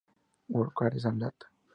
Who 0.47 0.71
Cares 0.75 1.05
A 1.05 1.11
Lot? 1.11 1.43